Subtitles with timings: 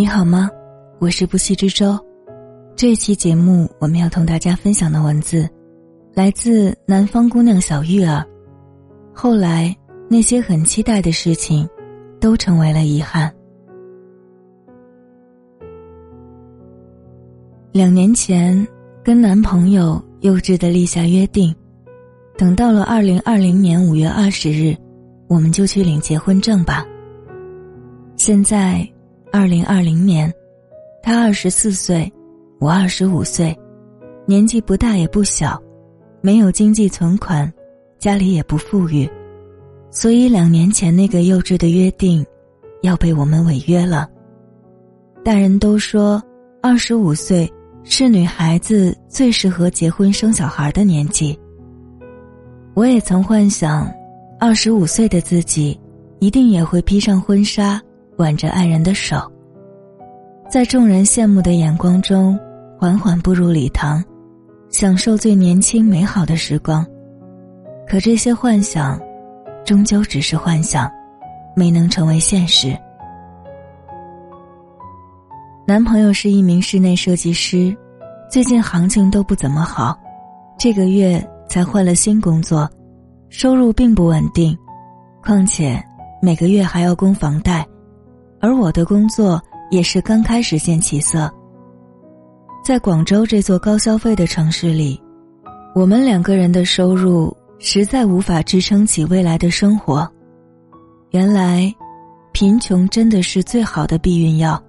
[0.00, 0.48] 你好吗？
[0.98, 1.94] 我是不息之舟。
[2.74, 5.46] 这期节目我们要同大家分享的文字，
[6.14, 8.24] 来自南方姑娘小玉儿。
[9.12, 9.76] 后来
[10.08, 11.68] 那些很期待的事情，
[12.18, 13.30] 都成为了遗憾。
[17.70, 18.66] 两年前
[19.04, 21.54] 跟男朋友幼稚的立下约定，
[22.38, 24.74] 等到了二零二零年五月二十日，
[25.28, 26.86] 我们就去领结婚证吧。
[28.16, 28.90] 现在。
[29.32, 30.32] 二零二零年，
[31.02, 32.12] 他二十四岁，
[32.58, 33.56] 我二十五岁，
[34.26, 35.60] 年纪不大也不小，
[36.20, 37.50] 没有经济存款，
[37.96, 39.08] 家里也不富裕，
[39.88, 42.26] 所以两年前那个幼稚的约定，
[42.82, 44.08] 要被我们违约了。
[45.24, 46.20] 大人都说，
[46.60, 47.48] 二十五岁
[47.84, 51.38] 是女孩子最适合结婚生小孩的年纪。
[52.74, 53.88] 我也曾幻想，
[54.40, 55.78] 二十五岁的自己，
[56.18, 57.80] 一定也会披上婚纱。
[58.20, 59.16] 挽着爱人的手，
[60.46, 62.38] 在众人羡慕的眼光中，
[62.78, 64.04] 缓缓步入礼堂，
[64.68, 66.86] 享受最年轻美好的时光。
[67.88, 69.00] 可这些幻想，
[69.64, 70.86] 终究只是幻想，
[71.56, 72.76] 没能成为现实。
[75.66, 77.74] 男朋友是一名室内设计师，
[78.30, 79.98] 最近行情都不怎么好，
[80.58, 82.68] 这个月才换了新工作，
[83.30, 84.54] 收入并不稳定，
[85.24, 85.82] 况且
[86.20, 87.66] 每个月还要供房贷。
[88.40, 91.30] 而我的工作也是刚开始见起色。
[92.64, 95.00] 在广州这座高消费的城市里，
[95.74, 100.10] 我们两个人的收入实在无法支撑起未来的生活。
[101.10, 101.72] 原来，
[102.32, 104.62] 贫穷真的是最好的避孕药。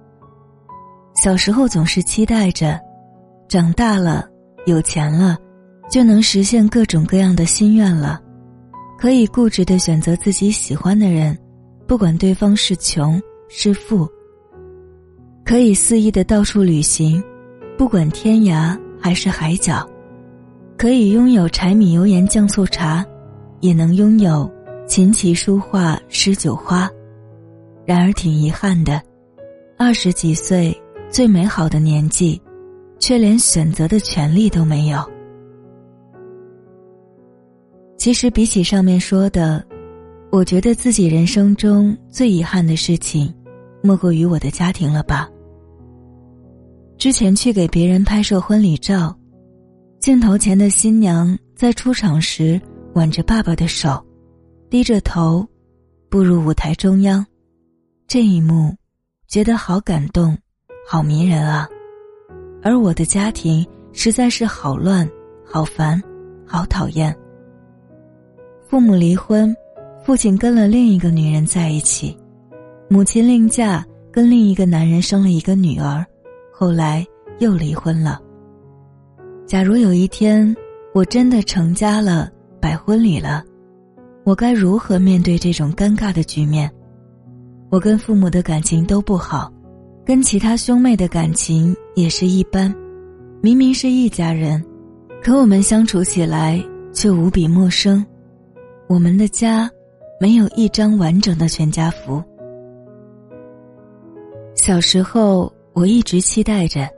[1.14, 2.80] 小时候总是期待着，
[3.48, 4.26] 长大了
[4.66, 5.36] 有钱了，
[5.90, 8.20] 就能实现各种各样的心愿了，
[8.98, 11.38] 可以固执的选择自己喜欢的人，
[11.86, 13.20] 不管对方是穷。
[13.54, 14.08] 是富，
[15.44, 17.22] 可以肆意的到处旅行，
[17.76, 19.86] 不管天涯还是海角，
[20.78, 23.04] 可以拥有柴米油盐酱醋茶，
[23.60, 24.50] 也能拥有
[24.86, 26.90] 琴棋书画诗酒花。
[27.84, 29.02] 然而挺遗憾的，
[29.76, 30.74] 二十几岁
[31.10, 32.40] 最美好的年纪，
[32.98, 34.98] 却连选择的权利都没有。
[37.98, 39.62] 其实比起上面说的，
[40.30, 43.32] 我觉得自己人生中最遗憾的事情。
[43.82, 45.28] 莫过于我的家庭了吧？
[46.96, 49.14] 之前去给别人拍摄婚礼照，
[49.98, 52.60] 镜头前的新娘在出场时
[52.94, 54.00] 挽着爸爸的手，
[54.70, 55.44] 低着头，
[56.08, 57.26] 步入舞台中央。
[58.06, 58.72] 这一幕，
[59.26, 60.38] 觉得好感动，
[60.88, 61.68] 好迷人啊！
[62.62, 65.08] 而我的家庭实在是好乱，
[65.44, 66.00] 好烦，
[66.46, 67.12] 好讨厌。
[68.68, 69.52] 父母离婚，
[70.04, 72.16] 父亲跟了另一个女人在一起。
[72.92, 73.82] 母亲另嫁，
[74.12, 76.04] 跟另一个男人生了一个女儿，
[76.52, 77.02] 后来
[77.38, 78.20] 又离婚了。
[79.46, 80.54] 假如有一天
[80.92, 82.30] 我真的成家了，
[82.60, 83.42] 摆婚礼了，
[84.24, 86.70] 我该如何面对这种尴尬的局面？
[87.70, 89.50] 我跟父母的感情都不好，
[90.04, 92.70] 跟其他兄妹的感情也是一般。
[93.40, 94.62] 明明是一家人，
[95.22, 98.04] 可我们相处起来却无比陌生。
[98.86, 99.70] 我们的家，
[100.20, 102.22] 没有一张完整的全家福。
[104.62, 106.88] 小时候，我一直期待着，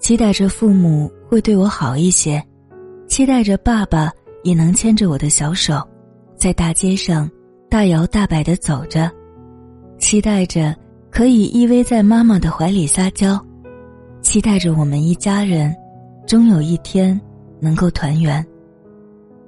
[0.00, 2.42] 期待着父母会对我好一些，
[3.06, 4.10] 期待着爸爸
[4.44, 5.86] 也能牵着我的小手，
[6.36, 7.30] 在大街上
[7.68, 9.12] 大摇大摆的走着，
[9.98, 10.74] 期待着
[11.10, 13.38] 可以依偎在妈妈的怀里撒娇，
[14.22, 15.76] 期待着我们一家人
[16.26, 17.20] 终有一天
[17.60, 18.42] 能够团圆。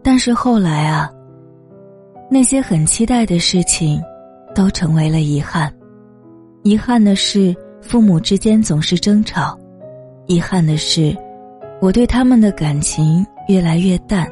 [0.02, 1.10] 但是后来啊，
[2.30, 3.98] 那些很期待的事情，
[4.54, 5.72] 都成为了遗憾。
[6.68, 9.58] 遗憾的是，父母之间总是争吵；
[10.26, 11.16] 遗憾的是，
[11.80, 14.26] 我对他们的感情越来越淡；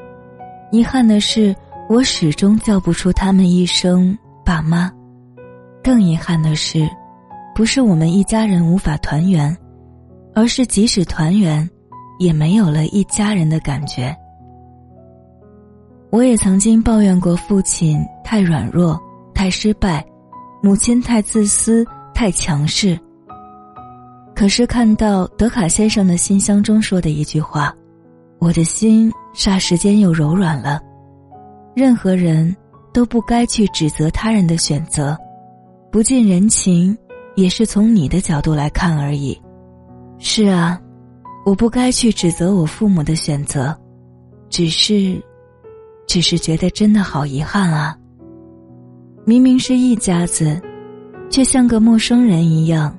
[0.70, 1.56] 遗憾的是，
[1.88, 4.90] 我始终叫不出他们一声爸妈；
[5.82, 6.86] 更遗憾的是，
[7.54, 9.56] 不是我们一家人无法团圆，
[10.34, 11.66] 而是即使团圆，
[12.18, 14.14] 也没有了一家人的感觉。
[16.10, 19.00] 我也曾经抱怨过父亲太软弱、
[19.32, 20.04] 太失败，
[20.62, 21.82] 母亲太自私。
[22.16, 22.98] 太强势。
[24.34, 27.74] 可是看到德卡先生的信箱中说的一句话，
[28.38, 30.80] 我的心霎时间又柔软了。
[31.74, 32.56] 任何人
[32.90, 35.14] 都不该去指责他人的选择，
[35.92, 36.96] 不近人情
[37.34, 39.38] 也是从你的角度来看而已。
[40.18, 40.80] 是啊，
[41.44, 43.78] 我不该去指责我父母的选择，
[44.48, 45.22] 只是，
[46.06, 47.94] 只是觉得真的好遗憾啊。
[49.26, 50.58] 明明是一家子。
[51.28, 52.96] 却像个陌生人一样，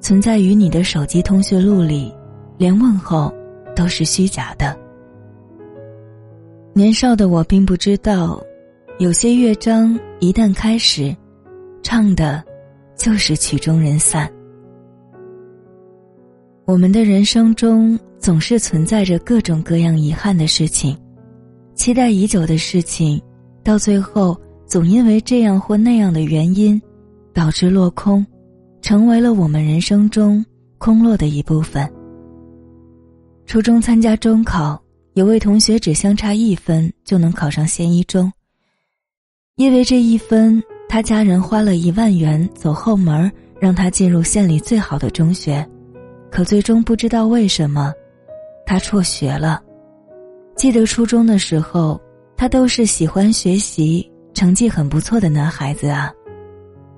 [0.00, 2.12] 存在于你的手机通讯录里，
[2.56, 3.32] 连问候
[3.74, 4.76] 都是虚假的。
[6.72, 8.42] 年少的我并不知道，
[8.98, 11.14] 有些乐章一旦开始，
[11.82, 12.42] 唱的，
[12.96, 14.30] 就是曲终人散。
[16.64, 20.96] 我们的人生中总是存在着各种各样遗憾的事情，
[21.74, 23.20] 期待已久的事情，
[23.62, 24.36] 到最后
[24.66, 26.80] 总因为这样或那样的原因，
[27.34, 28.24] 导致落空，
[28.80, 30.42] 成为了我们人生中
[30.78, 31.86] 空落的一部分。
[33.44, 34.80] 初中参加中考。
[35.14, 38.32] 有位同学只相差一分就能考上县一中，
[39.54, 45.64] 因为这一分，他家人花了一万元走后门，让他进入县里最好的中学，
[46.32, 47.94] 可最终不知道为什么，
[48.66, 49.62] 他辍学了。
[50.56, 52.00] 记得初中的时候，
[52.36, 56.12] 他都是喜欢学习、成绩很不错的男孩子啊，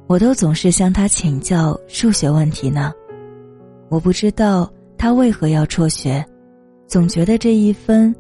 [0.07, 2.93] 我都总是向他请教数学问题呢。
[3.89, 6.25] 我不知道他为何要辍学。
[6.87, 8.15] 总觉得这一分，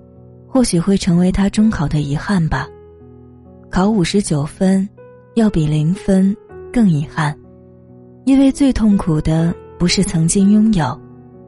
[0.48, 2.68] 或许会成为他中考的遗憾吧。
[3.70, 4.88] 考五十九分，
[5.36, 6.36] 要比零分
[6.72, 7.38] 更遗憾，
[8.24, 11.00] 因为最痛苦的不是曾经拥有，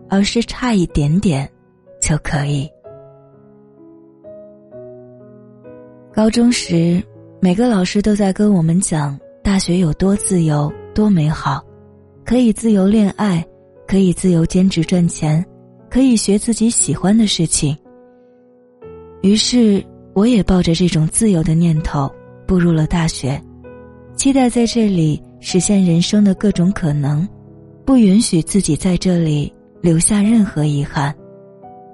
[0.08, 1.50] 而是差一点点
[2.00, 2.70] 就可以。
[6.12, 7.02] 高中时，
[7.40, 9.18] 每个老师都在跟我们讲
[9.48, 11.64] 大学有多自由、多美好，
[12.22, 13.42] 可以自由恋爱，
[13.86, 15.42] 可以自由兼职赚钱。
[15.88, 17.74] 可以学自己喜欢的事情。
[19.22, 22.12] 于是，我也抱着这种自由的念头
[22.46, 23.42] 步入了大学，
[24.14, 27.26] 期待在这里实现人生的各种可能，
[27.86, 29.50] 不允许自己在这里
[29.80, 31.12] 留下任何遗憾。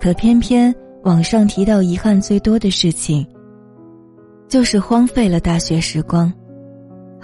[0.01, 0.75] 可偏偏
[1.05, 3.25] 网上提到遗憾最多的事情，
[4.49, 6.33] 就是荒废了大学时光。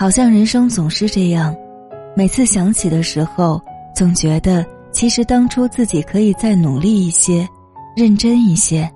[0.00, 1.54] 好像人生总是这样，
[2.16, 3.60] 每次想起的时候，
[3.94, 4.64] 总觉得。
[4.92, 7.46] 其实当初自己可以再努力一些，
[7.94, 8.90] 认真一些。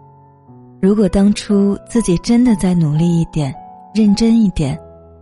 [0.80, 3.54] 如果当初自己真的再努力一点，
[3.94, 4.80] 认真一点，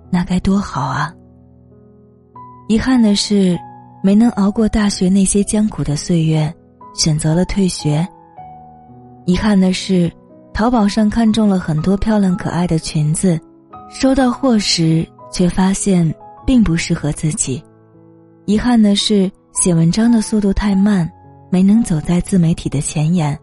[0.09, 1.13] 那该多好啊！
[2.69, 3.59] 遗憾的是，
[4.05, 6.51] 没能熬过大学那些艰苦的岁月，
[6.95, 8.07] 选择了退学。
[9.27, 10.11] 遗憾的是，
[10.55, 13.39] 淘宝上看中了很多漂亮可爱的裙子，
[13.91, 16.15] 收到货时却发现
[16.47, 17.61] 并不适合自己。
[18.45, 19.31] 遗憾的是。
[19.55, 21.07] 写文章的速度太慢，
[21.51, 23.39] 没能走在自媒体的前沿。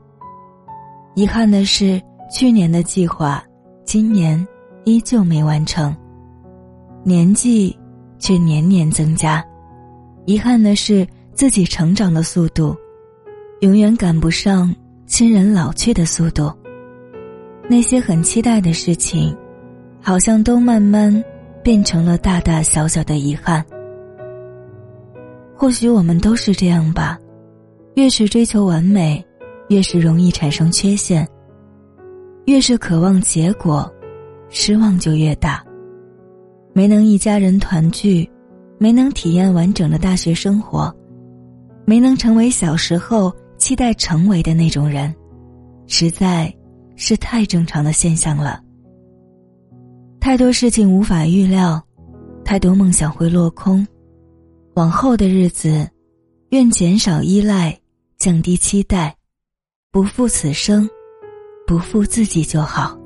[1.14, 2.02] 遗憾的是，
[2.32, 3.44] 去年的计划，
[3.86, 4.44] 今年
[4.86, 5.96] 依旧没完成。
[7.04, 7.78] 年纪
[8.18, 9.46] 却年年增加，
[10.26, 12.76] 遗憾的是自己成长的速度，
[13.60, 14.76] 永远赶不上
[15.06, 16.52] 亲人老去的速度。
[17.70, 19.38] 那些很期待的事情，
[20.02, 21.24] 好像都慢慢
[21.64, 23.64] 变成了大大小小的遗憾。
[25.56, 27.20] 或许我们都是这样吧，
[27.96, 29.24] 越是追求完美，
[29.68, 31.28] 越是容易产生缺陷。
[32.46, 33.92] 越是渴望结果，
[34.50, 35.64] 失望就越大。
[36.74, 38.28] 没能一家人团聚，
[38.78, 40.92] 没能体验完整的大学生活，
[41.86, 45.14] 没能成为小时候期待成为的那种人，
[45.88, 46.52] 实在
[46.96, 48.62] 是太正常的现象了。
[50.20, 51.82] 太多事情无法预料，
[52.44, 53.86] 太多梦想会落空。
[54.76, 55.90] 往后的日子，
[56.50, 57.78] 愿减少依赖，
[58.18, 59.16] 降低期待，
[59.92, 60.88] 不负此生，
[61.66, 62.98] 不负自己就好。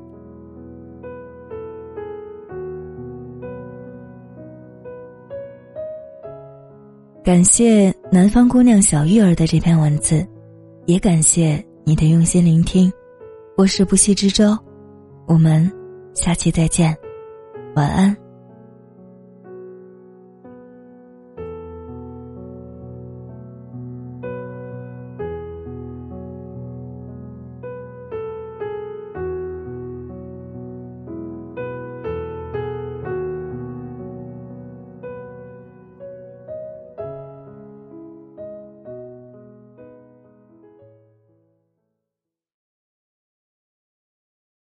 [7.24, 10.26] 感谢南方姑娘小玉儿的这篇文字，
[10.84, 12.92] 也感谢你的用心聆听。
[13.56, 14.56] 我是不息之舟，
[15.26, 15.70] 我们
[16.12, 16.94] 下期再见，
[17.74, 18.23] 晚安。